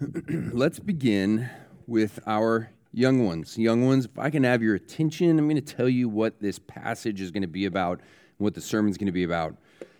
[0.52, 1.50] let's begin
[1.86, 3.58] with our young ones.
[3.58, 6.58] Young ones, if I can have your attention, I'm going to tell you what this
[6.58, 8.00] passage is going to be about
[8.38, 9.56] what the sermon's going to be about.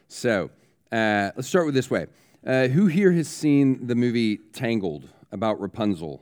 [0.09, 0.51] So,
[0.91, 2.07] uh, let's start with this way.
[2.47, 6.21] Uh, who here has seen the movie Tangled about Rapunzel?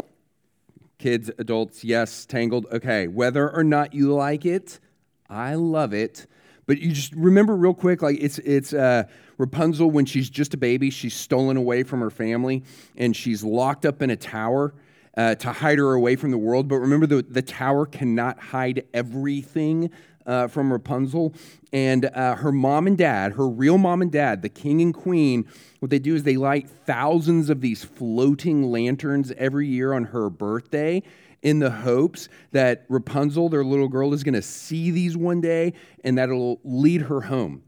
[0.99, 2.67] Kids, adults, yes, Tangled.
[2.73, 4.81] Okay, whether or not you like it,
[5.31, 6.27] I love it.
[6.69, 9.05] But you just remember real quick, like it's it's uh,
[9.39, 12.62] Rapunzel when she's just a baby, she's stolen away from her family
[12.95, 14.75] and she's locked up in a tower
[15.16, 16.69] uh, to hide her away from the world.
[16.69, 19.91] But remember, the, the tower cannot hide everything
[20.27, 21.33] uh, from Rapunzel.
[21.73, 25.46] And uh, her mom and dad, her real mom and dad, the king and queen,
[25.79, 30.29] what they do is they light thousands of these floating lanterns every year on her
[30.29, 31.02] birthday
[31.42, 35.74] in the hopes that Rapunzel, their little girl, is going to see these one day
[36.05, 37.62] and that it'll lead her home.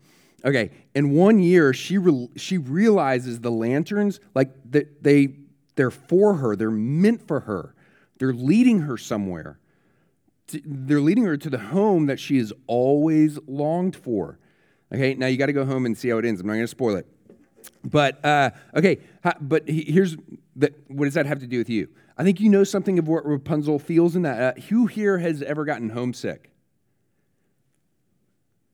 [0.45, 5.37] Okay, in one year, she, re- she realizes the lanterns, like that they,
[5.77, 7.75] they're for her, they're meant for her,
[8.19, 9.59] they're leading her somewhere.
[10.65, 14.39] They're leading her to the home that she has always longed for.
[14.93, 16.41] Okay, now you got to go home and see how it ends.
[16.41, 17.07] I'm not going to spoil it.
[17.85, 18.99] But, uh, okay,
[19.41, 20.17] but here's
[20.57, 21.89] the, what does that have to do with you?
[22.21, 24.59] I think you know something of what Rapunzel feels in that.
[24.59, 26.51] Uh, who here has ever gotten homesick?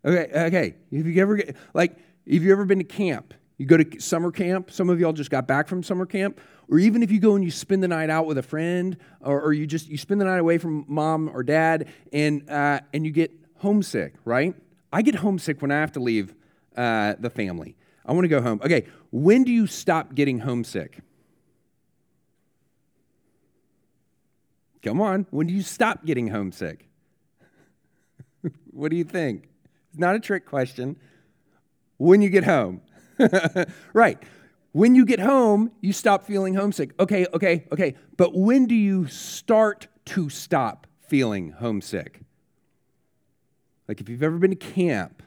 [0.05, 0.75] Okay, okay.
[0.91, 3.35] If you ever, get, like, have you ever been to camp?
[3.59, 4.71] You go to summer camp.
[4.71, 7.45] Some of y'all just got back from summer camp or even if you go and
[7.45, 10.25] you spend the night out with a friend, or, or you just you spend the
[10.25, 14.55] night away from mom or dad, and uh, and you get homesick, right?
[14.93, 16.35] I get homesick when I have to leave
[16.77, 17.77] uh, the family.
[18.05, 18.61] I want to go home.
[18.65, 20.99] Okay, when do you stop getting homesick?
[24.87, 26.87] Come on, when do you stop getting homesick?
[28.71, 29.49] what do you think?
[29.91, 30.95] It's not a trick question.
[31.97, 32.83] When you get home.
[33.93, 34.23] right.
[34.71, 36.93] When you get home, you stop feeling homesick.
[37.01, 37.97] Okay, okay, okay.
[38.17, 42.21] But when do you start to stop feeling homesick?
[43.89, 45.21] Like if you've ever been to camp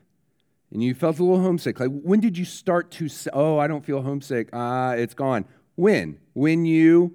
[0.71, 3.67] and you felt a little homesick, like when did you start to say, oh, I
[3.67, 4.47] don't feel homesick.
[4.53, 5.43] Ah, it's gone.
[5.75, 6.17] When?
[6.31, 7.13] When you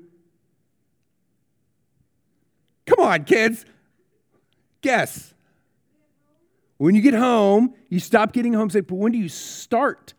[2.87, 3.65] Come on, kids.
[4.83, 5.35] Guess.
[6.77, 10.13] When you get home, you stop getting homesick, but when do you start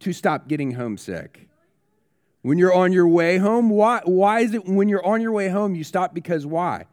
[0.00, 1.48] to stop getting homesick?
[2.42, 5.48] When you're on your way home, why, why is it when you're on your way
[5.48, 6.86] home you stop because why?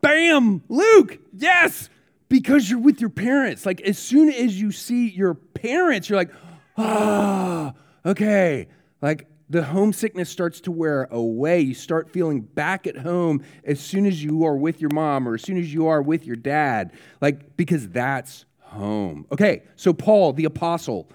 [0.00, 0.62] Bam!
[0.68, 1.90] Luke, yes!
[2.28, 3.66] Because you're with your parents.
[3.66, 6.32] Like as soon as you see your parents, you're like,
[6.76, 8.68] ah, oh, okay.
[9.02, 11.60] Like the homesickness starts to wear away.
[11.60, 15.34] You start feeling back at home as soon as you are with your mom or
[15.34, 16.92] as soon as you are with your dad.
[17.20, 19.26] Like, because that's home.
[19.32, 21.10] Okay, so Paul, the apostle,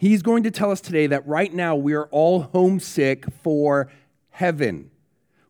[0.00, 3.90] He's going to tell us today that right now we are all homesick for
[4.30, 4.90] heaven,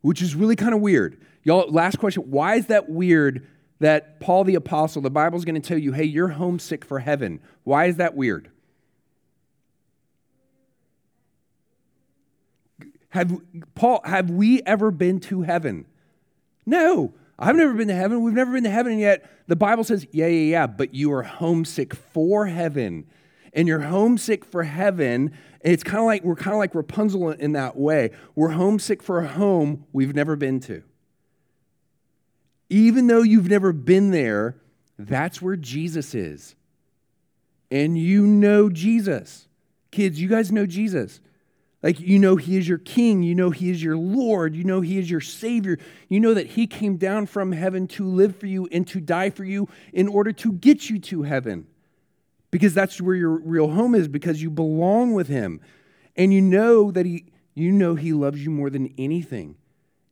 [0.01, 1.21] which is really kind of weird.
[1.45, 3.47] Y'all, last question why is that weird
[3.79, 7.39] that Paul the Apostle, the Bible's going to tell you, hey, you're homesick for heaven?
[7.63, 8.51] Why is that weird?
[13.11, 13.39] Have,
[13.75, 15.85] Paul, have we ever been to heaven?
[16.65, 17.13] No.
[17.37, 18.21] I've never been to heaven.
[18.21, 19.29] We've never been to heaven yet.
[19.47, 23.05] The Bible says, yeah, yeah, yeah, but you are homesick for heaven
[23.53, 25.33] and you're homesick for heaven.
[25.61, 28.11] It's kind of like we're kind of like Rapunzel in that way.
[28.35, 30.83] We're homesick for a home we've never been to.
[32.69, 34.55] Even though you've never been there,
[34.97, 36.55] that's where Jesus is.
[37.69, 39.47] And you know Jesus.
[39.91, 41.19] Kids, you guys know Jesus.
[41.83, 43.23] Like, you know, He is your King.
[43.23, 44.55] You know, He is your Lord.
[44.55, 45.79] You know, He is your Savior.
[46.09, 49.29] You know that He came down from heaven to live for you and to die
[49.29, 51.67] for you in order to get you to heaven
[52.51, 55.59] because that's where your real home is because you belong with him
[56.15, 57.25] and you know that he
[57.55, 59.55] you know he loves you more than anything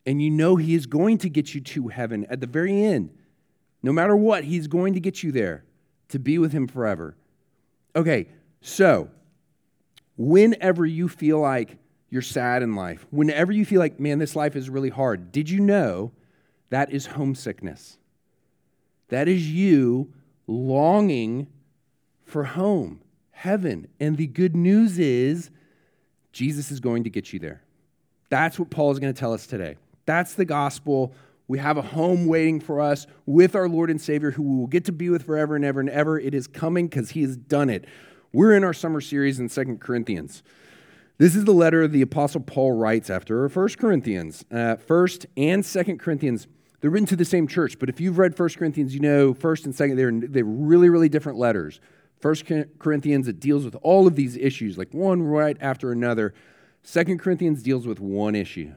[0.06, 3.10] and you know he is going to get you to heaven at the very end
[3.82, 5.64] no matter what he's going to get you there
[6.08, 7.14] to be with him forever
[7.94, 8.26] okay
[8.60, 9.08] so
[10.20, 11.78] whenever you feel like
[12.10, 15.48] you're sad in life whenever you feel like man this life is really hard did
[15.48, 16.12] you know
[16.68, 17.96] that is homesickness
[19.08, 20.12] that is you
[20.46, 21.48] longing
[22.24, 23.00] for home,
[23.30, 23.88] heaven.
[23.98, 25.50] And the good news is,
[26.32, 27.62] Jesus is going to get you there.
[28.30, 29.76] That's what Paul is going to tell us today.
[30.06, 31.12] That's the gospel.
[31.48, 34.66] We have a home waiting for us with our Lord and Savior who we will
[34.68, 36.18] get to be with forever and ever and ever.
[36.18, 37.86] It is coming because he has done it.
[38.32, 40.44] We're in our summer series in Second Corinthians.
[41.18, 44.44] This is the letter the Apostle Paul writes after First Corinthians.
[44.52, 46.46] Uh, First and Second Corinthians,
[46.80, 49.64] they're written to the same church, but if you've read First Corinthians, you know First
[49.64, 51.80] and Second, they're, they're really, really different letters.
[52.20, 52.44] First
[52.78, 56.32] Corinthians, it deals with all of these issues, like one right after another.
[56.84, 58.72] Second Corinthians deals with one issue.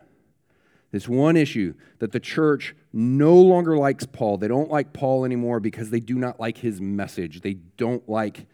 [0.90, 4.40] This one issue that the church no longer likes Paul.
[4.40, 7.42] They don't like Paul anymore because they do not like his message.
[7.42, 8.48] They don't like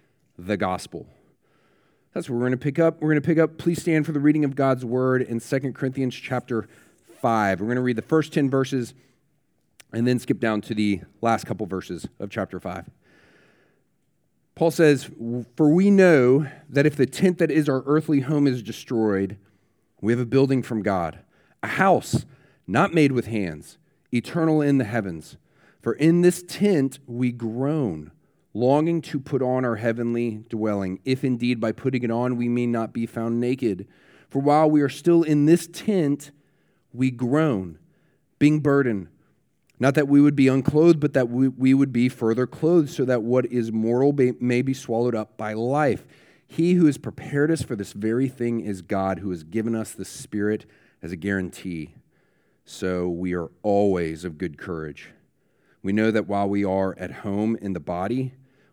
[0.46, 1.08] the gospel.
[2.14, 3.02] That's what we're going to pick up.
[3.02, 5.74] We're going to pick up, please stand for the reading of God's word in Second
[5.76, 6.68] Corinthians chapter
[7.22, 7.60] 5.
[7.60, 8.94] We're going to read the first 10 verses
[9.94, 12.90] and then skip down to the last couple verses of chapter 5.
[14.56, 15.10] Paul says,
[15.56, 19.38] For we know that if the tent that is our earthly home is destroyed,
[20.02, 21.20] we have a building from God,
[21.64, 22.26] a house
[22.68, 23.78] not made with hands,
[24.14, 25.38] eternal in the heavens.
[25.82, 28.12] For in this tent we groan,
[28.60, 32.66] longing to put on our heavenly dwelling, if indeed by putting it on we may
[32.66, 33.88] not be found naked.
[34.30, 36.32] For while we are still in this tent,
[36.94, 37.80] we groan,
[38.38, 39.08] being burdened
[39.80, 43.06] not that we would be unclothed, but that we, we would be further clothed, so
[43.06, 46.06] that what is mortal may, may be swallowed up by life.
[46.46, 49.94] He who has prepared us for this very thing is God, who has given us
[49.94, 50.66] the Spirit
[51.02, 51.96] as a guarantee.
[52.66, 55.12] So we are always of good courage.
[55.82, 58.34] We know that while we are at home in the body,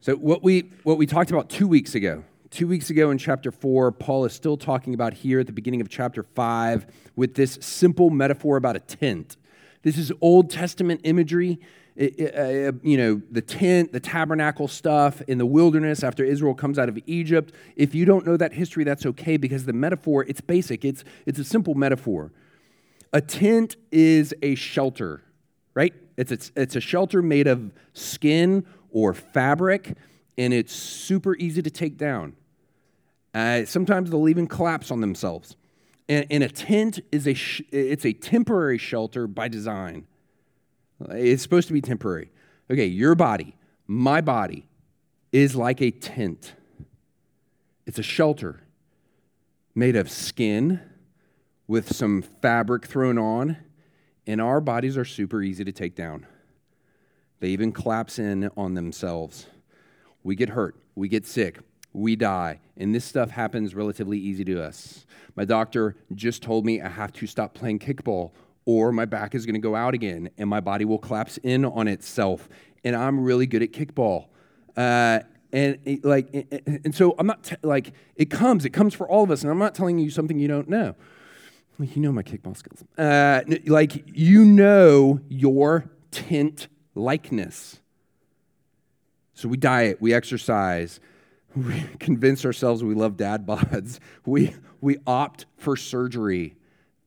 [0.00, 3.52] So, what we, what we talked about two weeks ago Two weeks ago in chapter
[3.52, 7.56] 4, Paul is still talking about here at the beginning of chapter 5 with this
[7.60, 9.36] simple metaphor about a tent.
[9.82, 11.60] This is Old Testament imagery.
[11.94, 16.54] It, it, uh, you know, the tent, the tabernacle stuff in the wilderness after Israel
[16.54, 17.54] comes out of Egypt.
[17.76, 20.84] If you don't know that history, that's okay because the metaphor, it's basic.
[20.84, 22.32] It's, it's a simple metaphor.
[23.12, 25.22] A tent is a shelter,
[25.74, 25.94] right?
[26.16, 29.96] It's, it's, it's a shelter made of skin or fabric,
[30.38, 32.34] and it's super easy to take down.
[33.34, 35.56] Uh, sometimes they'll even collapse on themselves.
[36.08, 40.06] And, and a tent is a sh- it's a temporary shelter by design.
[41.10, 42.30] It's supposed to be temporary.
[42.70, 43.56] Okay, your body,
[43.86, 44.68] my body,
[45.32, 46.54] is like a tent.
[47.86, 48.60] It's a shelter
[49.74, 50.80] made of skin
[51.66, 53.56] with some fabric thrown on,
[54.26, 56.26] and our bodies are super easy to take down.
[57.40, 59.46] They even collapse in on themselves.
[60.22, 61.58] We get hurt, we get sick,
[61.92, 62.60] we die.
[62.76, 65.06] And this stuff happens relatively easy to us.
[65.36, 68.32] My doctor just told me I have to stop playing kickball
[68.66, 71.64] or my back is going to go out again and my body will collapse in
[71.64, 72.48] on itself.
[72.84, 74.26] And I'm really good at kickball.
[74.76, 75.20] Uh,
[75.52, 76.28] and it, like,
[76.66, 78.64] and so I'm not t- like it comes.
[78.64, 80.94] It comes for all of us, and I'm not telling you something you don't know.
[81.80, 82.84] You know my kickball skills.
[82.96, 87.80] Uh, like you know your tent likeness.
[89.34, 91.00] So we diet, we exercise,
[91.56, 93.98] we convince ourselves we love dad bods.
[94.26, 96.56] We, we opt for surgery.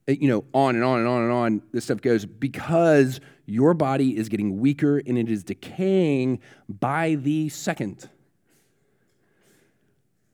[0.07, 4.17] You know, on and on and on and on, this stuff goes because your body
[4.17, 8.09] is getting weaker and it is decaying by the second.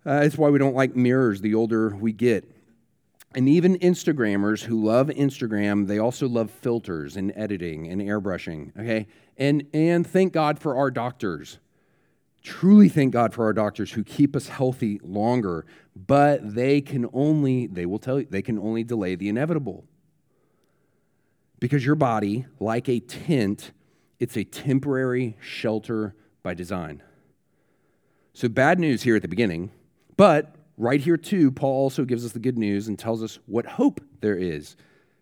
[0.06, 2.50] Uh, that's why we don't like mirrors the older we get.
[3.36, 9.06] And even Instagrammers who love Instagram, they also love filters and editing and airbrushing, okay?
[9.40, 11.58] And, and thank God for our doctors
[12.44, 15.66] truly thank God for our doctors who keep us healthy longer,
[15.96, 19.86] but they can only, they will tell you, they can only delay the inevitable.
[21.60, 23.72] Because your body, like a tent,
[24.20, 27.04] it's a temporary shelter by design.
[28.34, 29.72] So, bad news here at the beginning,
[30.16, 33.66] but right here too, Paul also gives us the good news and tells us what
[33.66, 34.78] hope there is.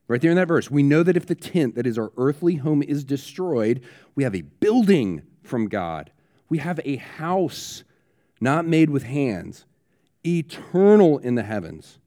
[0.07, 2.55] Right there in that verse, we know that if the tent that is our earthly
[2.55, 3.83] home is destroyed,
[4.15, 6.11] we have a building from God
[6.49, 7.83] we have a house
[8.39, 9.65] not made with hands,
[10.25, 11.99] eternal in the heavens.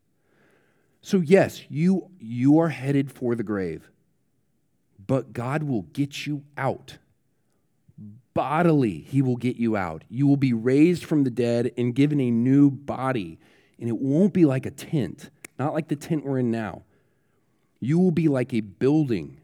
[1.02, 3.90] So, yes, you, you are headed for the grave,
[5.07, 6.99] but God will get you out.
[8.33, 10.04] bodily, he will get you out.
[10.09, 13.38] You will be raised from the dead and given a new body.
[13.78, 16.83] And it won't be like a tent, not like the tent we're in now.
[17.81, 19.41] You will be like a building,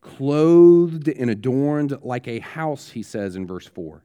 [0.00, 4.02] clothed and adorned like a house, he says in verse 4.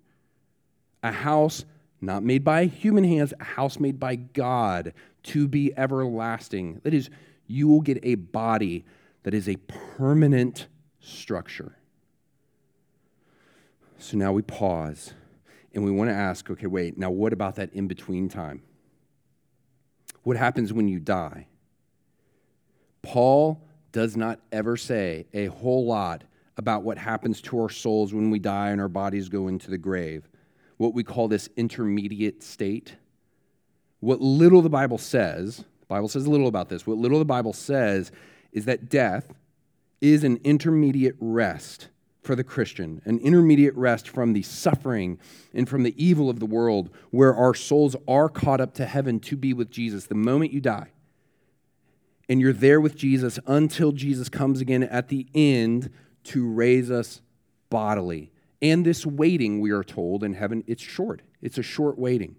[1.04, 1.66] A house
[2.02, 6.82] not made by human hands, a house made by God to be everlasting.
[6.84, 7.10] That is,
[7.48, 8.86] you will get a body
[9.24, 9.56] that is a
[9.98, 10.68] permanent
[11.00, 11.76] structure.
[13.98, 15.14] So now we pause
[15.74, 18.62] and we want to ask okay, wait, now what about that in between time?
[20.24, 21.48] What happens when you die?
[23.02, 23.62] Paul
[23.92, 26.24] does not ever say a whole lot
[26.58, 29.78] about what happens to our souls when we die and our bodies go into the
[29.78, 30.28] grave,
[30.78, 32.96] what we call this intermediate state.
[34.00, 37.26] What little the Bible says, the Bible says a little about this, what little the
[37.26, 38.12] Bible says
[38.52, 39.34] is that death
[40.02, 41.90] is an intermediate rest
[42.22, 45.18] for the Christian, an intermediate rest from the suffering
[45.54, 49.20] and from the evil of the world, where our souls are caught up to heaven
[49.22, 50.92] to be with Jesus the moment you die.
[52.30, 55.92] And you're there with Jesus until Jesus comes again at the end
[56.26, 57.22] to raise us
[57.70, 58.32] bodily.
[58.62, 61.22] And this waiting, we are told in heaven, it's short.
[61.42, 62.36] It's a short waiting.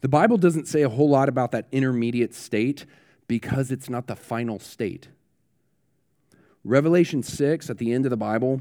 [0.00, 2.86] The Bible doesn't say a whole lot about that intermediate state
[3.28, 5.08] because it's not the final state.
[6.64, 8.60] Revelation 6, at the end of the Bible,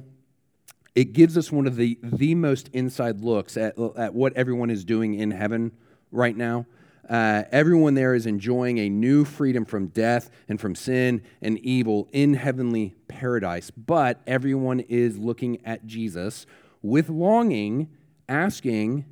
[0.95, 4.83] it gives us one of the, the most inside looks at, at what everyone is
[4.83, 5.71] doing in heaven
[6.12, 6.65] right now.
[7.09, 12.07] Uh, everyone there is enjoying a new freedom from death and from sin and evil
[12.11, 13.71] in heavenly paradise.
[13.71, 16.45] But everyone is looking at Jesus
[16.83, 17.89] with longing,
[18.27, 19.05] asking,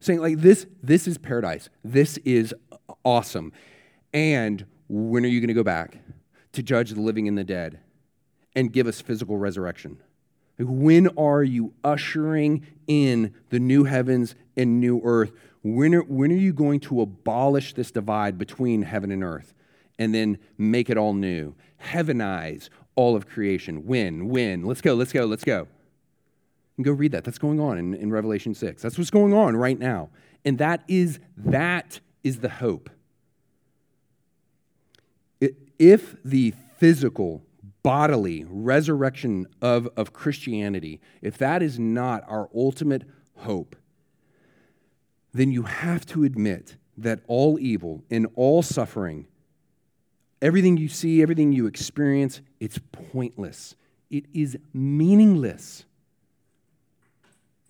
[0.00, 1.70] saying, like, this, this is paradise.
[1.84, 2.52] This is
[3.04, 3.52] awesome.
[4.12, 5.98] And when are you going to go back
[6.52, 7.78] to judge the living and the dead
[8.56, 9.98] and give us physical resurrection?
[10.58, 15.32] When are you ushering in the new heavens and new earth?
[15.62, 19.54] When are, when are you going to abolish this divide between heaven and earth
[19.98, 21.54] and then make it all new?
[21.82, 23.86] Heavenize all of creation.
[23.86, 24.28] When?
[24.28, 24.64] When?
[24.64, 25.68] Let's go, let's go, let's go.
[26.76, 27.24] And go read that.
[27.24, 28.80] That's going on in, in Revelation 6.
[28.80, 30.08] That's what's going on right now.
[30.44, 32.88] And that is that is the hope.
[35.78, 37.42] If the physical
[37.82, 43.04] bodily resurrection of, of Christianity, if that is not our ultimate
[43.36, 43.76] hope,
[45.32, 49.26] then you have to admit that all evil and all suffering,
[50.42, 53.74] everything you see, everything you experience, it's pointless.
[54.10, 55.84] It is meaningless.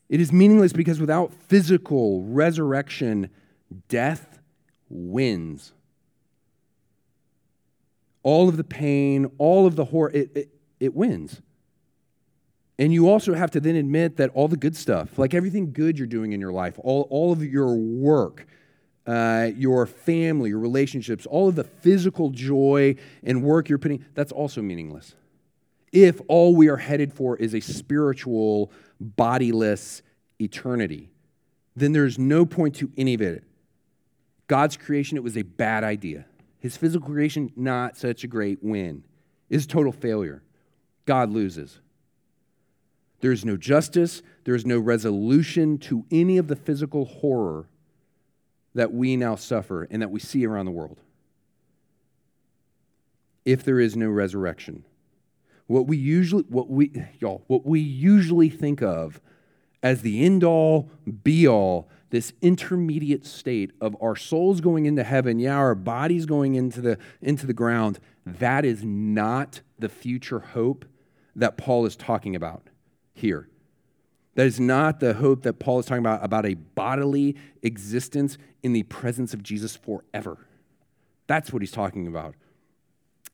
[0.08, 3.30] It is meaningless because without physical resurrection,
[3.88, 4.40] death
[4.88, 5.72] wins
[8.22, 10.48] all of the pain, all of the horror, it, it,
[10.78, 11.40] it wins.
[12.80, 15.99] And you also have to then admit that all the good stuff, like everything good
[15.99, 18.46] you're doing in your life, all, all of your work,
[19.06, 24.32] uh, your family, your relationships, all of the physical joy and work you're putting, that's
[24.32, 25.14] also meaningless.
[25.92, 30.00] If all we are headed for is a spiritual, bodiless
[30.40, 31.10] eternity,
[31.76, 33.44] then there's no point to any of it.
[34.46, 36.25] God's creation, it was a bad idea.
[36.60, 39.04] His physical creation, not such a great win.
[39.50, 40.42] Is total failure.
[41.04, 41.80] God loses.
[43.20, 47.66] There is no justice, there is no resolution to any of the physical horror
[48.74, 51.00] that we now suffer and that we see around the world.
[53.44, 54.84] If there is no resurrection.
[55.66, 59.20] What we usually what we y'all, what we usually think of
[59.82, 60.90] as the end all
[61.22, 66.54] be all this intermediate state of our souls going into heaven, yeah, our bodies going
[66.56, 70.84] into the, into the ground, that is not the future hope
[71.36, 72.69] that Paul is talking about
[73.20, 73.48] here.
[74.34, 78.72] That is not the hope that Paul is talking about, about a bodily existence in
[78.72, 80.46] the presence of Jesus forever.
[81.26, 82.34] That's what he's talking about.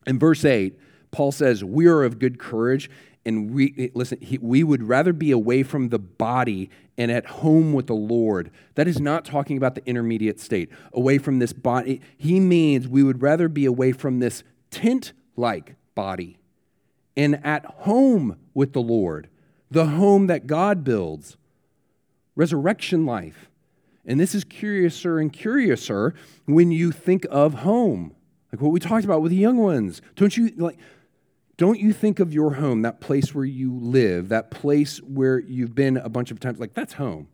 [0.07, 0.79] In verse 8,
[1.11, 2.91] Paul says, We are of good courage,
[3.27, 7.73] and we listen he, we would rather be away from the body and at home
[7.75, 12.01] with the lord that is not talking about the intermediate state away from this body
[12.17, 16.39] he means we would rather be away from this tent like body
[17.17, 19.29] and at home with the lord
[19.71, 21.37] the home that god builds
[22.35, 23.51] resurrection life
[24.05, 28.15] and this is curiouser and curiouser when you think of home
[28.53, 30.79] like what we talked about with the young ones don't you like
[31.57, 35.75] don't you think of your home, that place where you live, that place where you've
[35.75, 37.29] been a bunch of times, like that's home.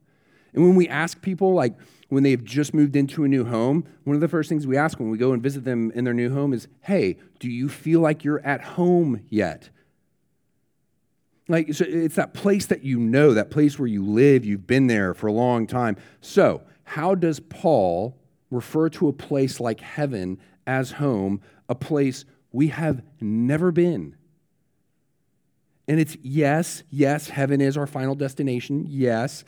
[0.54, 1.74] And when we ask people, like
[2.08, 5.00] when they've just moved into a new home, one of the first things we ask
[5.00, 8.00] when we go and visit them in their new home is, hey, do you feel
[8.00, 9.70] like you're at home yet?
[11.48, 14.86] Like, so it's that place that you know, that place where you live, you've been
[14.86, 15.96] there for a long time.
[16.20, 18.16] So, how does Paul
[18.50, 24.16] refer to a place like heaven as home, a place we have never been?
[25.88, 29.44] And it's yes, yes, heaven is our final destination, yes.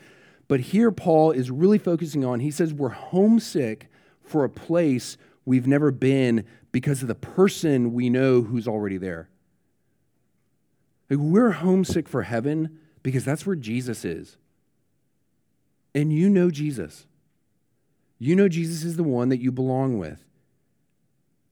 [0.49, 3.89] But here Paul is really focusing on, he says we're homesick
[4.23, 9.29] for a place we've never been because of the person we know who's already there.
[11.11, 14.37] Like we're homesick for heaven because that's where Jesus is.
[15.95, 17.07] And you know Jesus.
[18.19, 20.25] You know Jesus is the one that you belong with.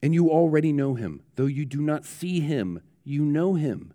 [0.02, 1.22] And you already know him.
[1.36, 3.92] Though you do not see him, you know him.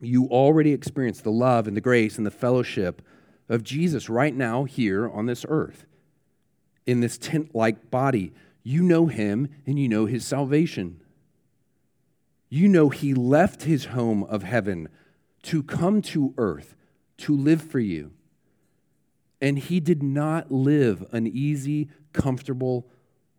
[0.00, 3.02] You already experience the love and the grace and the fellowship
[3.48, 5.86] of Jesus right now here on this earth,
[6.86, 8.32] in this tent like body.
[8.62, 11.00] You know him and you know his salvation.
[12.50, 14.88] You know he left his home of heaven
[15.44, 16.74] to come to earth
[17.18, 18.10] to live for you.
[19.40, 22.88] And he did not live an easy, comfortable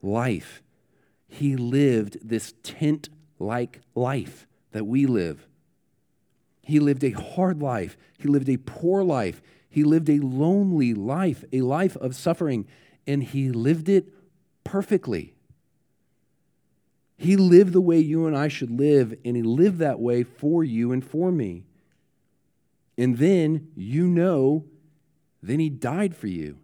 [0.02, 0.64] life.
[1.28, 5.46] He lived this tent like life that we live.
[6.64, 7.98] He lived a hard life.
[8.18, 9.42] He lived a poor life.
[9.70, 12.66] He lived a lonely life, a life of suffering,
[13.06, 14.08] and he lived it
[14.64, 15.34] perfectly.
[17.22, 20.64] He lived the way you and I should live, and He lived that way for
[20.64, 21.66] you and for me.
[22.98, 24.66] And then you know,
[25.44, 26.58] then He died for you,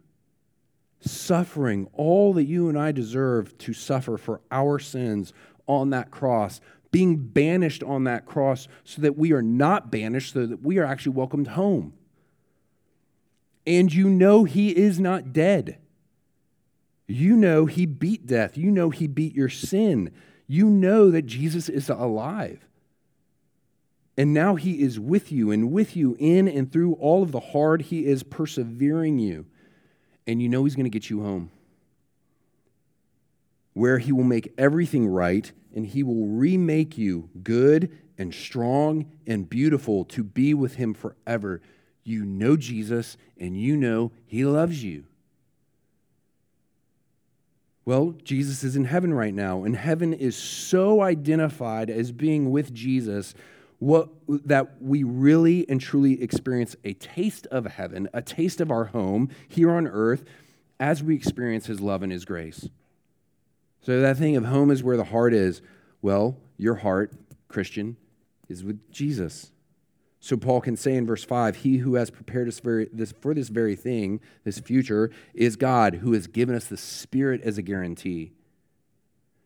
[0.99, 5.31] suffering all that you and I deserve to suffer for our sins
[5.67, 6.59] on that cross,
[6.89, 10.85] being banished on that cross so that we are not banished, so that we are
[10.85, 11.93] actually welcomed home.
[13.67, 15.77] And you know He is not dead.
[17.05, 18.57] You know He beat death.
[18.57, 20.11] You know He beat your sin
[20.47, 22.65] you know that Jesus is alive.
[24.17, 27.39] And now he is with you and with you in and through all of the
[27.39, 27.83] hard.
[27.83, 29.45] He is persevering you.
[30.25, 31.51] And you know he's going to get you home,
[33.73, 39.49] where he will make everything right and he will remake you good and strong and
[39.49, 41.61] beautiful to be with him forever.
[42.03, 45.05] You know Jesus and you know he loves you.
[47.87, 52.73] Well, Jesus is in heaven right now, and heaven is so identified as being with
[52.73, 53.33] Jesus
[53.79, 58.85] what, that we really and truly experience a taste of heaven, a taste of our
[58.87, 60.25] home here on earth
[60.81, 62.67] as we experience his love and his grace.
[63.83, 65.61] So, that thing of home is where the heart is.
[66.01, 67.13] Well, your heart,
[67.47, 67.95] Christian,
[68.49, 69.53] is with Jesus.
[70.19, 73.33] So Paul can say in verse 5 He who has prepared us for this, for
[73.33, 77.61] this very thing, this future, is God who has given us the Spirit as a
[77.61, 78.31] guarantee.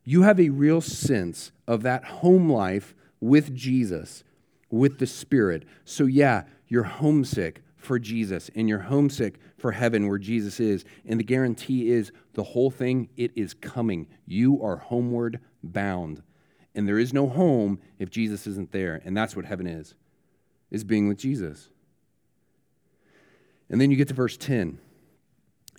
[0.03, 4.23] You have a real sense of that home life with Jesus,
[4.69, 5.65] with the Spirit.
[5.85, 10.85] So, yeah, you're homesick for Jesus and you're homesick for heaven where Jesus is.
[11.05, 14.07] And the guarantee is the whole thing, it is coming.
[14.25, 16.23] You are homeward bound.
[16.73, 19.01] And there is no home if Jesus isn't there.
[19.03, 19.93] And that's what heaven is
[20.71, 21.69] is being with Jesus.
[23.69, 24.79] And then you get to verse 10.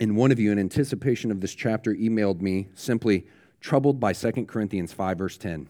[0.01, 3.27] And one of you, in anticipation of this chapter, emailed me simply,
[3.61, 5.69] troubled by 2 Corinthians 5, verse 10.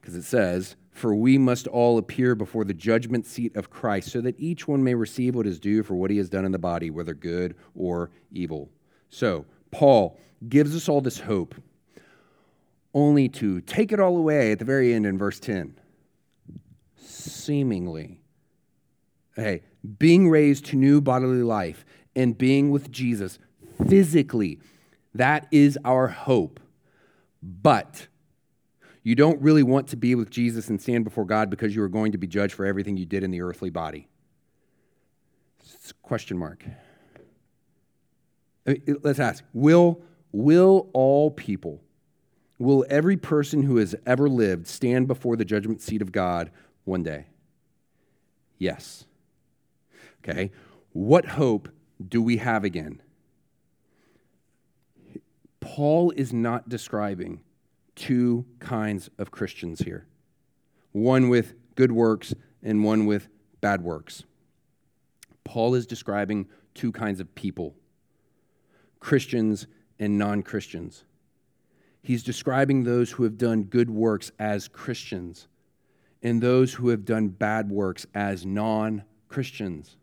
[0.00, 4.20] Because it says, For we must all appear before the judgment seat of Christ, so
[4.22, 6.58] that each one may receive what is due for what he has done in the
[6.58, 8.70] body, whether good or evil.
[9.10, 11.54] So, Paul gives us all this hope,
[12.94, 15.74] only to take it all away at the very end in verse 10
[17.02, 18.20] seemingly.
[19.34, 19.62] Hey,
[19.98, 21.84] being raised to new bodily life
[22.14, 23.38] and being with Jesus
[23.88, 24.60] physically,
[25.14, 26.60] that is our hope.
[27.42, 28.08] But
[29.02, 31.88] you don't really want to be with Jesus and stand before God because you are
[31.88, 34.08] going to be judged for everything you did in the earthly body.
[36.02, 36.64] Question mark.
[39.02, 41.80] Let's ask Will, will all people,
[42.58, 46.50] will every person who has ever lived stand before the judgment seat of God
[46.84, 47.26] one day?
[48.58, 49.04] Yes.
[50.22, 50.50] Okay.
[50.92, 51.68] What hope
[52.08, 53.02] do we have again?
[55.60, 57.40] Paul is not describing
[57.94, 60.06] two kinds of Christians here
[60.92, 63.28] one with good works and one with
[63.60, 64.24] bad works.
[65.44, 67.74] Paul is describing two kinds of people
[69.00, 69.66] Christians
[69.98, 71.04] and non Christians.
[72.02, 75.46] He's describing those who have done good works as Christians
[76.22, 79.96] and those who have done bad works as non Christians.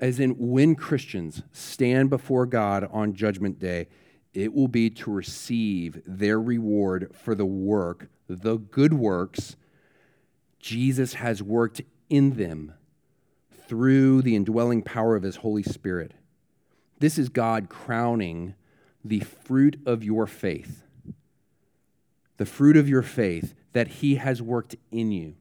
[0.00, 3.86] As in, when Christians stand before God on Judgment Day,
[4.32, 9.56] it will be to receive their reward for the work, the good works
[10.58, 12.74] Jesus has worked in them
[13.66, 16.12] through the indwelling power of his Holy Spirit.
[16.98, 18.54] This is God crowning
[19.04, 20.84] the fruit of your faith.
[22.40, 25.34] The fruit of your faith that he has worked in you.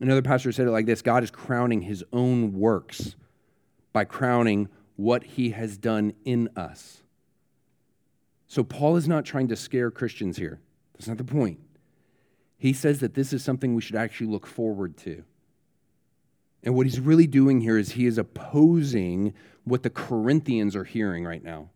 [0.00, 3.14] Another pastor said it like this God is crowning his own works
[3.92, 7.04] by crowning what he has done in us.
[8.48, 10.58] So, Paul is not trying to scare Christians here.
[10.94, 11.60] That's not the point.
[12.58, 15.22] He says that this is something we should actually look forward to.
[16.64, 21.24] And what he's really doing here is he is opposing what the Corinthians are hearing
[21.24, 21.70] right now.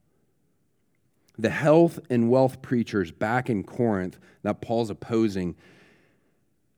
[1.39, 5.55] The health and wealth preachers back in Corinth that Paul's opposing,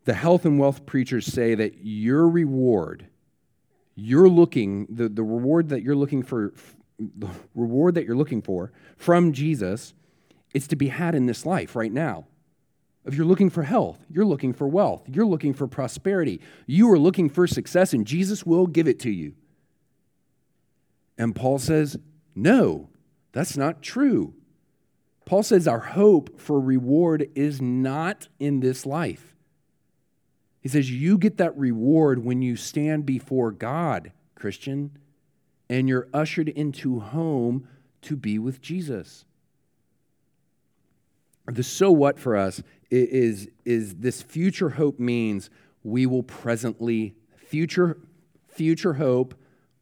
[0.04, 3.06] the health and wealth preachers say that your reward,
[3.94, 6.52] you're looking, the, the reward that you're looking for,
[6.98, 9.94] the reward that you're looking for from Jesus
[10.54, 12.26] is to be had in this life right now.
[13.04, 16.98] If you're looking for health, you're looking for wealth, you're looking for prosperity, you are
[16.98, 19.34] looking for success, and Jesus will give it to you.
[21.16, 21.98] And Paul says,
[22.34, 22.90] No,
[23.32, 24.34] that's not true.
[25.28, 29.36] Paul says our hope for reward is not in this life.
[30.60, 34.98] He says you get that reward when you stand before God, Christian,
[35.68, 37.68] and you're ushered into home
[38.02, 39.26] to be with Jesus
[41.54, 45.50] the so what for us is, is this future hope means
[45.82, 47.98] we will presently, future,
[48.48, 49.34] future hope,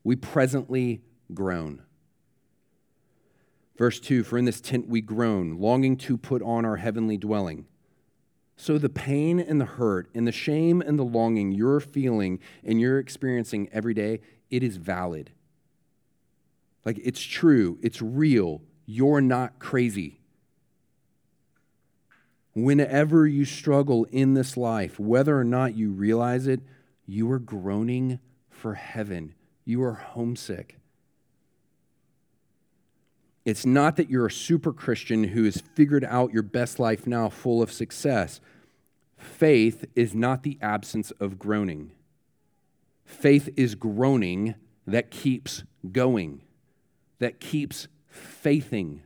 [0.04, 1.02] we presently
[1.34, 1.82] groan.
[3.76, 7.66] Verse 2 For in this tent we groan, longing to put on our heavenly dwelling.
[8.56, 12.80] So the pain and the hurt and the shame and the longing you're feeling and
[12.80, 15.30] you're experiencing every day, it is valid.
[16.84, 18.62] Like it's true, it's real.
[18.86, 20.20] You're not crazy.
[22.54, 26.60] Whenever you struggle in this life, whether or not you realize it,
[27.04, 29.34] you are groaning for heaven.
[29.66, 30.78] You are homesick.
[33.46, 37.28] It's not that you're a super Christian who has figured out your best life now
[37.28, 38.40] full of success.
[39.16, 41.92] Faith is not the absence of groaning.
[43.04, 46.42] Faith is groaning that keeps going,
[47.20, 49.02] that keeps faithing.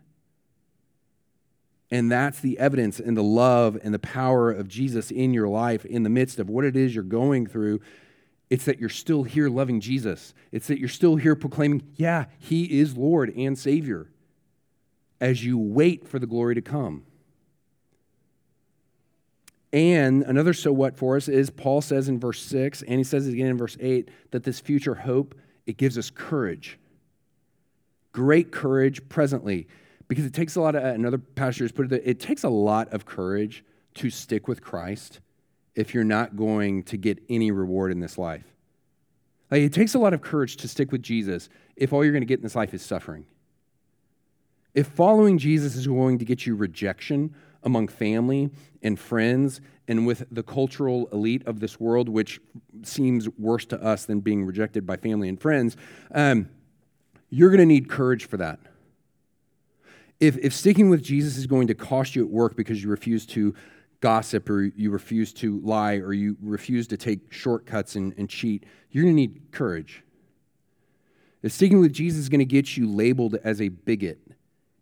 [1.91, 5.85] And that's the evidence and the love and the power of Jesus in your life
[5.85, 7.83] in the midst of what it is you're going through.
[8.49, 10.33] It's that you're still here loving Jesus.
[10.51, 14.09] It's that you're still here proclaiming, yeah, He is Lord and Savior
[15.21, 17.05] as you wait for the glory to come.
[19.73, 23.29] And another so what for us is Paul says in verse 6, and he says
[23.29, 25.35] it again in verse 8, that this future hope,
[25.67, 26.79] it gives us courage.
[28.13, 29.69] Great courage presently
[30.09, 32.49] because it takes a lot of, uh, another pastor has put it, it takes a
[32.49, 35.21] lot of courage to stick with Christ
[35.77, 38.45] if you're not going to get any reward in this life.
[39.53, 42.23] Like, it takes a lot of courage to stick with Jesus if all you're going
[42.23, 43.25] to get in this life is suffering.
[44.75, 48.51] If following Jesus is going to get you rejection among family
[48.83, 52.41] and friends and with the cultural elite of this world, which
[52.83, 55.77] seems worse to us than being rejected by family and friends,
[56.15, 56.49] um,
[57.29, 58.61] you're going to need courage for that
[60.21, 63.25] if, if sticking with Jesus is going to cost you at work because you refuse
[63.27, 63.55] to
[64.01, 68.65] gossip or you refuse to lie or you refuse to take shortcuts and, and cheat,
[68.91, 70.05] you're going to need courage.
[71.43, 74.19] If sticking with Jesus is going to get you labeled as a bigot,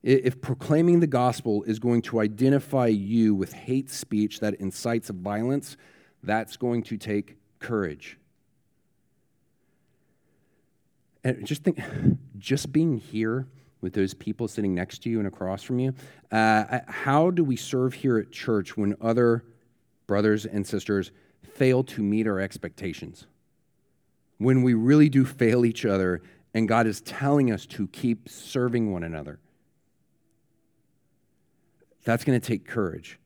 [0.02, 5.76] if proclaiming the gospel is going to identify you with hate speech that incites violence,
[6.22, 8.18] that's going to take courage.
[11.24, 11.80] And just think,
[12.38, 13.48] just being here
[13.80, 15.94] with those people sitting next to you and across from you.
[16.30, 19.44] Uh, how do we serve here at church when other
[20.06, 21.10] brothers and sisters
[21.42, 23.26] fail to meet our expectations?
[24.38, 26.22] When we really do fail each other
[26.54, 29.38] and God is telling us to keep serving one another?
[32.04, 33.18] That's going to take courage.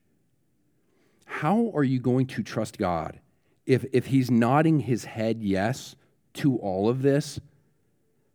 [1.25, 3.19] How are you going to trust God
[3.65, 5.95] if, if He's nodding His head yes
[6.35, 7.39] to all of this?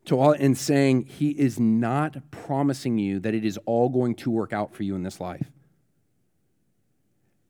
[0.09, 4.31] to all and saying he is not promising you that it is all going to
[4.31, 5.51] work out for you in this life.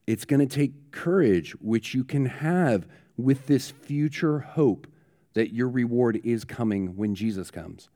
[0.08, 4.88] It's going to take courage, which you can have with this future hope
[5.34, 7.88] that your reward is coming when Jesus comes.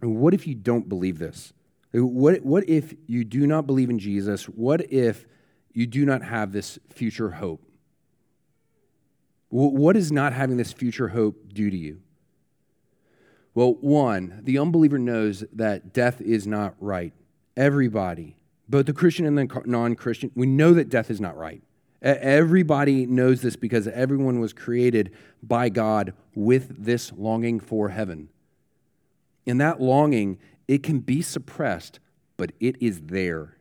[0.00, 1.52] And what if you don't believe this?
[1.92, 4.44] What, what if you do not believe in Jesus?
[4.44, 5.26] What if
[5.72, 7.62] you do not have this future hope?
[9.48, 12.00] What does not having this future hope do to you?
[13.52, 17.12] Well, one, the unbeliever knows that death is not right.
[17.56, 18.36] Everybody,
[18.68, 21.62] both the Christian and the non Christian, we know that death is not right.
[22.00, 28.28] Everybody knows this because everyone was created by God with this longing for heaven.
[29.46, 30.38] And that longing,
[30.70, 31.98] it can be suppressed,
[32.36, 33.56] but it is there.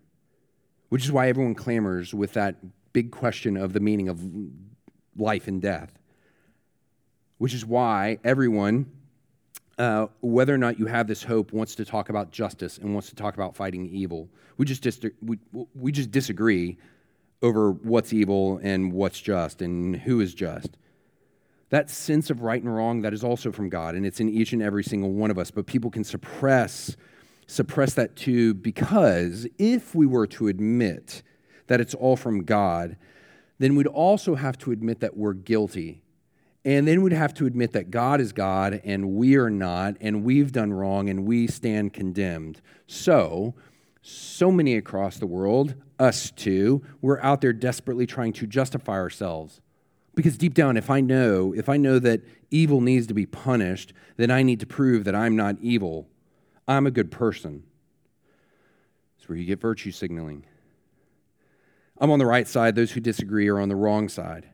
[0.90, 2.58] Which is why everyone clamors with that
[2.94, 4.22] big question of the meaning of
[5.18, 5.92] life and death.
[7.40, 8.92] Which is why everyone,
[9.80, 13.10] uh, whether or not you have this hope, wants to talk about justice and wants
[13.10, 14.30] to talk about fighting evil.
[14.58, 15.40] We just, dis- we,
[15.74, 16.78] we just disagree
[17.42, 20.78] over what's evil and what's just and who is just.
[21.70, 24.54] That sense of right and wrong, that is also from God, and it's in each
[24.54, 25.52] and every single one of us.
[25.52, 26.98] But people can suppress,
[27.46, 31.22] suppress that too, because if we were to admit
[31.68, 32.98] that it's all from God,
[33.60, 36.02] then we'd also have to admit that we're guilty.
[36.66, 40.24] And then we'd have to admit that God is God and we are not, and
[40.24, 42.62] we've done wrong and we stand condemned.
[42.88, 43.54] So,
[44.02, 49.62] so many across the world, us too, we're out there desperately trying to justify ourselves.
[50.20, 52.20] Because deep down, if I know, if I know that
[52.52, 56.10] evil needs to be punished, then I need to prove that I'm not evil.
[56.68, 57.64] I'm a good person.
[59.18, 60.44] It's where you get virtue signaling.
[62.00, 64.50] I'm on the right side, those who disagree are on the wrong side.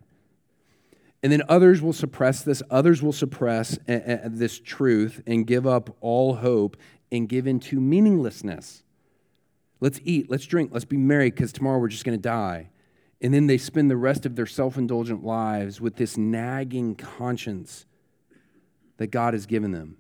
[1.24, 5.48] And then others will suppress this, others will suppress eh, eh, eh, this truth and
[5.48, 6.78] give up all hope
[7.12, 8.84] and give in to meaninglessness.
[9.80, 12.70] Let's eat, let's drink, let's be merry because tomorrow we're just going to die.
[13.26, 17.88] And then they spend the rest of their self indulgent lives with this nagging conscience
[18.98, 19.98] that God has given them.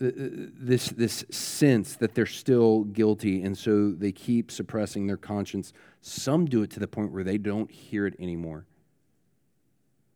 [0.00, 0.10] Uh, uh,
[0.58, 5.74] this, this sense that they're still guilty, and so they keep suppressing their conscience.
[6.00, 8.64] Some do it to the point where they don't hear it anymore.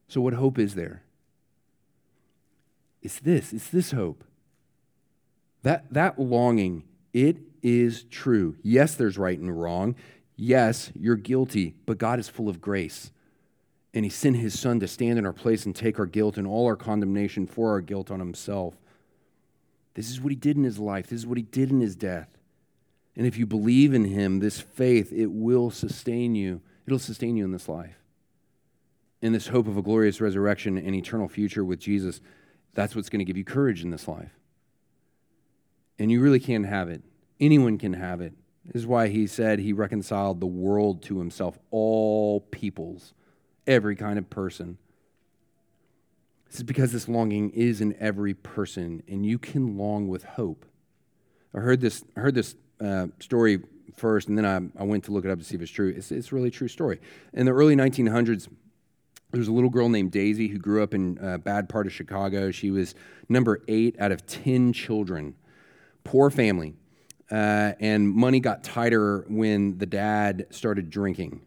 [0.09, 1.03] So, what hope is there?
[3.03, 4.25] It's this, it's this hope.
[5.63, 8.57] That, that longing, it is true.
[8.63, 9.95] Yes, there's right and wrong.
[10.37, 13.11] Yes, you're guilty, but God is full of grace.
[13.95, 16.47] And He sent His Son to stand in our place and take our guilt and
[16.47, 18.75] all our condemnation for our guilt on Himself.
[19.95, 21.95] This is what He did in His life, this is what He did in His
[21.95, 22.29] death.
[23.15, 26.63] And if you believe in Him, this faith, it will sustain you.
[26.87, 27.97] It'll sustain you in this life.
[29.21, 32.21] In this hope of a glorious resurrection and eternal future with Jesus,
[32.75, 34.33] that's what's going to give you courage in this life.
[35.99, 37.03] And you really can have it.
[37.39, 38.33] Anyone can have it.
[38.65, 43.13] This is why he said he reconciled the world to himself, all peoples,
[43.67, 44.79] every kind of person.
[46.47, 50.67] This is because this longing is in every person, and you can long with hope.
[51.55, 53.63] I heard this, I heard this uh, story
[53.97, 55.93] first, and then I, I went to look it up to see if it's true.
[55.95, 57.01] It's, it's a really true story.
[57.33, 58.49] In the early 1900s,
[59.33, 61.93] there was a little girl named Daisy who grew up in a bad part of
[61.93, 62.51] Chicago.
[62.51, 62.95] She was
[63.29, 65.35] number eight out of 10 children.
[66.05, 66.75] Poor family
[67.33, 71.41] uh, and money got tighter when the dad started drinking.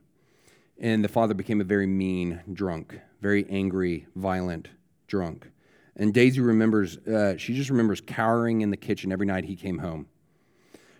[0.79, 4.69] And the father became a very mean drunk, very angry, violent
[5.07, 5.51] drunk.
[5.95, 9.77] And Daisy remembers, uh, she just remembers cowering in the kitchen every night he came
[9.77, 10.07] home.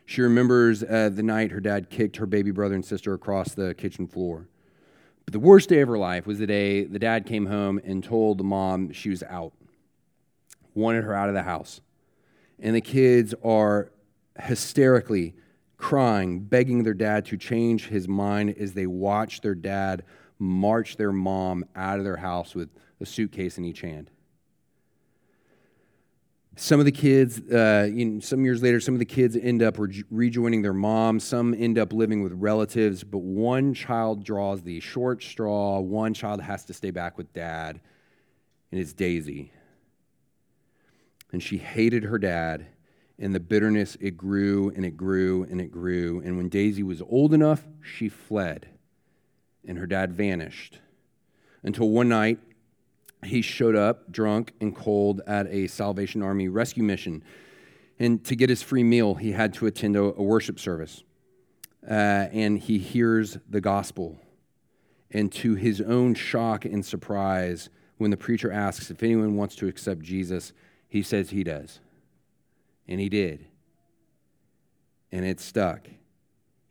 [0.05, 3.73] She remembers uh, the night her dad kicked her baby brother and sister across the
[3.73, 4.47] kitchen floor.
[5.25, 8.03] But the worst day of her life was the day the dad came home and
[8.03, 9.53] told the mom she was out,
[10.75, 11.81] wanted her out of the house.
[12.59, 13.89] And the kids are
[14.39, 15.35] hysterically
[15.77, 20.03] crying, begging their dad to change his mind as they watch their dad
[20.39, 22.69] march their mom out of their house with
[22.99, 24.09] a suitcase in each hand.
[26.57, 29.61] Some of the kids, uh, you know, some years later, some of the kids end
[29.61, 31.19] up re- rejoining their mom.
[31.19, 35.81] Some end up living with relatives, but one child draws the short straw.
[35.81, 37.81] One child has to stay back with dad,
[38.71, 39.51] and it's Daisy.
[41.33, 42.67] And she hated her dad
[43.17, 46.21] and the bitterness, it grew and it grew and it grew.
[46.21, 48.67] And when Daisy was old enough, she fled,
[49.65, 50.79] and her dad vanished.
[51.63, 52.39] Until one night,
[53.23, 57.23] he showed up drunk and cold at a Salvation Army rescue mission.
[57.97, 61.03] And to get his free meal, he had to attend a, worship service.
[61.89, 64.17] Uh, and he hears the gospel.
[65.11, 69.67] And to his own shock and surprise, when the preacher asks if anyone wants to
[69.67, 70.51] accept Jesus,
[70.87, 71.79] he says he does.
[72.87, 73.45] And he did.
[75.11, 75.87] And it stuck.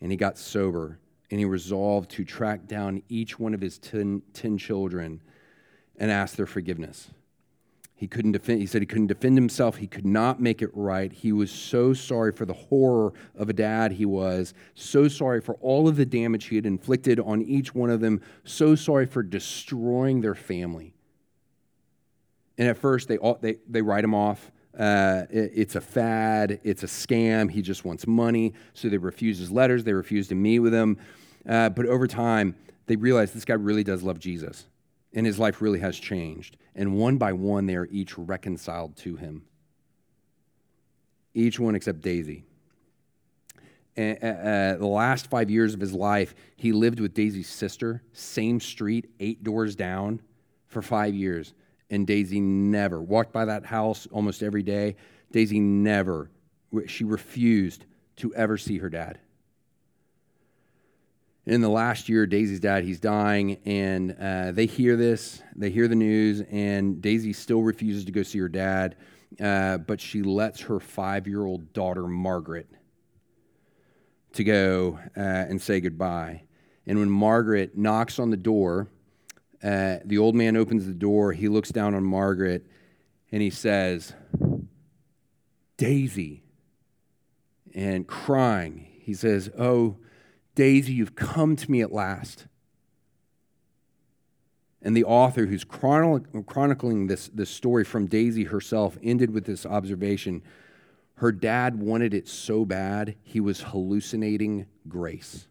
[0.00, 0.98] And he got sober.
[1.30, 5.20] And he resolved to track down each one of his ten, ten children
[5.96, 7.10] and ask their forgiveness.
[7.96, 9.76] He couldn't defend, he said he couldn't defend himself.
[9.76, 11.12] He could not make it right.
[11.12, 15.54] He was so sorry for the horror of a dad he was, so sorry for
[15.54, 19.22] all of the damage he had inflicted on each one of them, so sorry for
[19.22, 20.92] destroying their family.
[22.58, 26.60] And at first, they, all, they, they write him off uh, it, it's a fad,
[26.64, 28.54] it's a scam, he just wants money.
[28.74, 30.98] So they refuse his letters, they refuse to meet with him.
[31.48, 32.56] Uh, but over time,
[32.86, 34.66] they realize this guy really does love Jesus
[35.14, 36.56] and his life really has changed.
[36.74, 39.44] And one by one, they are each reconciled to him.
[41.32, 42.44] Each one except Daisy.
[43.96, 48.58] And, uh, the last five years of his life, he lived with Daisy's sister, same
[48.58, 50.20] street, eight doors down,
[50.66, 51.54] for five years.
[51.90, 54.96] And Daisy never walked by that house almost every day.
[55.30, 56.30] Daisy never,
[56.86, 57.84] she refused
[58.16, 59.18] to ever see her dad
[61.46, 65.88] in the last year, Daisy's dad, he's dying, and uh, they hear this, they hear
[65.88, 68.96] the news, and Daisy still refuses to go see her dad,
[69.40, 72.68] uh, but she lets her five year old daughter, Margaret,
[74.32, 76.44] to go uh, and say goodbye.
[76.86, 78.88] And when Margaret knocks on the door,
[79.64, 82.66] uh, the old man opens the door, he looks down on Margaret,
[83.32, 84.12] and he says,
[85.76, 86.42] Daisy.
[87.74, 89.96] And crying, he says, Oh,
[90.54, 92.46] Daisy, you've come to me at last.
[94.82, 100.42] And the author who's chronicling this, this story from Daisy herself ended with this observation.
[101.14, 105.48] Her dad wanted it so bad, he was hallucinating grace.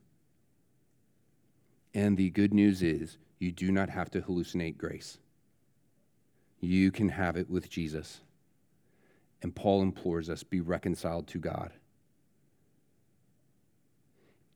[1.96, 5.18] And the good news is, you do not have to hallucinate grace.
[6.62, 8.22] You can have it with Jesus.
[9.42, 11.74] And Paul implores us be reconciled to God.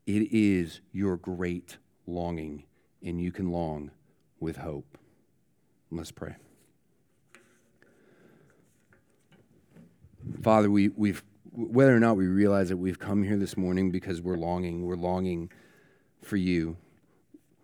[0.05, 2.63] It is your great longing,
[3.03, 3.91] and you can long
[4.39, 4.97] with hope.
[5.91, 6.35] Let's pray.
[10.41, 14.21] Father, we, we've, whether or not we realize it, we've come here this morning because
[14.21, 14.85] we're longing.
[14.85, 15.51] We're longing
[16.21, 16.77] for you.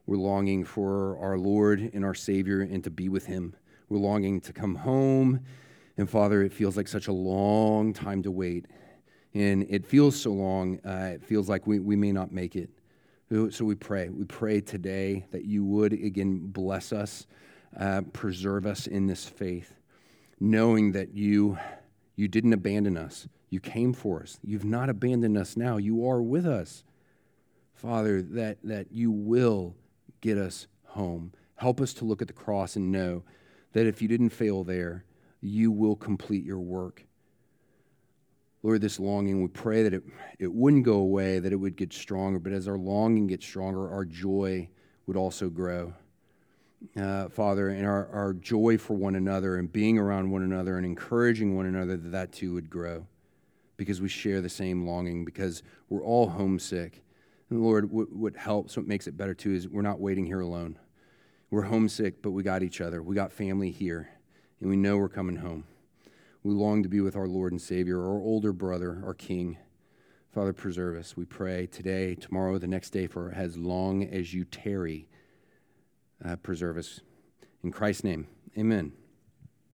[0.05, 3.55] We're longing for our Lord and our Savior and to be with Him.
[3.89, 5.41] We're longing to come home.
[5.97, 8.65] And Father, it feels like such a long time to wait
[9.33, 12.69] and it feels so long, uh, it feels like we, we may not make it.
[13.49, 14.09] So we pray.
[14.09, 17.25] We pray today that you would, again, bless us,
[17.79, 19.73] uh, preserve us in this faith,
[20.39, 21.57] knowing that you,
[22.15, 23.27] you didn't abandon us.
[23.49, 24.37] You came for us.
[24.43, 25.77] You've not abandoned us now.
[25.77, 26.83] You are with us.
[27.73, 29.73] Father, that, that you will
[30.23, 31.31] get us home.
[31.57, 33.23] Help us to look at the cross and know
[33.73, 35.05] that if you didn't fail there,
[35.41, 37.05] you will complete your work
[38.63, 40.03] Lord, this longing, we pray that it,
[40.39, 43.91] it wouldn't go away, that it would get stronger, but as our longing gets stronger,
[43.91, 44.69] our joy
[45.05, 45.93] would also grow.
[46.95, 50.85] Uh, Father, and our, our joy for one another and being around one another and
[50.85, 53.05] encouraging one another, that that too would grow
[53.75, 57.02] because we share the same longing, because we're all homesick.
[57.53, 60.39] And Lord, what, what helps, what makes it better too, is we're not waiting here
[60.39, 60.79] alone.
[61.51, 63.03] We're homesick, but we got each other.
[63.03, 64.09] We got family here,
[64.59, 65.65] and we know we're coming home.
[66.41, 69.59] We long to be with our Lord and Savior, our older brother, our King.
[70.33, 71.15] Father, preserve us.
[71.15, 75.07] We pray today, tomorrow, the next day, for as long as you tarry,
[76.25, 77.01] uh, preserve us.
[77.63, 78.25] In Christ's name,
[78.57, 78.93] amen.